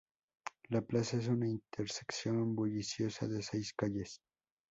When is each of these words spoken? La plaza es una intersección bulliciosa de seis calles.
La 0.69 0.81
plaza 0.81 1.17
es 1.17 1.27
una 1.27 1.47
intersección 1.47 2.55
bulliciosa 2.55 3.27
de 3.27 3.43
seis 3.43 3.71
calles. 3.75 4.19